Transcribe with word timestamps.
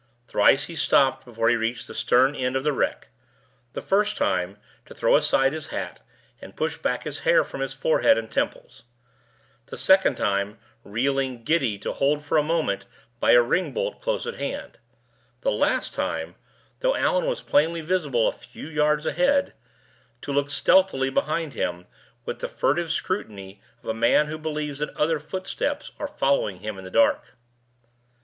Thrice 0.27 0.63
he 0.63 0.75
stopped 0.75 1.25
before 1.25 1.47
he 1.49 1.55
reached 1.55 1.85
the 1.85 1.93
stern 1.93 2.33
end 2.33 2.55
of 2.55 2.63
the 2.63 2.73
wreck: 2.73 3.09
the 3.73 3.83
first 3.83 4.17
time, 4.17 4.57
to 4.87 4.95
throw 4.95 5.15
aside 5.15 5.53
his 5.53 5.67
hat, 5.67 5.99
and 6.41 6.55
push 6.55 6.75
back 6.75 7.03
his 7.03 7.19
hair 7.19 7.43
from 7.43 7.61
his 7.61 7.75
forehead 7.75 8.17
and 8.17 8.31
temples; 8.31 8.81
the 9.67 9.77
second 9.77 10.15
time, 10.15 10.57
reeling, 10.83 11.43
giddy, 11.43 11.77
to 11.77 11.93
hold 11.93 12.25
for 12.25 12.39
a 12.39 12.41
moment 12.41 12.85
by 13.19 13.33
a 13.33 13.43
ring 13.43 13.73
bolt 13.73 14.01
close 14.01 14.25
at 14.25 14.39
hand; 14.39 14.79
the 15.41 15.51
last 15.51 15.93
time 15.93 16.33
(though 16.79 16.95
Allan 16.95 17.27
was 17.27 17.43
plainly 17.43 17.81
visible 17.81 18.27
a 18.27 18.31
few 18.31 18.65
yards 18.67 19.05
ahead), 19.05 19.53
to 20.23 20.33
look 20.33 20.49
stealthily 20.49 21.11
behind 21.11 21.53
him, 21.53 21.85
with 22.25 22.39
the 22.39 22.49
furtive 22.49 22.91
scrutiny 22.91 23.61
of 23.83 23.89
a 23.89 23.93
man 23.93 24.25
who 24.25 24.39
believes 24.39 24.79
that 24.79 24.97
other 24.97 25.19
footsteps 25.19 25.91
are 25.99 26.07
following 26.07 26.61
him 26.61 26.79
in 26.79 26.83
the 26.83 26.89
dark. 26.89 27.35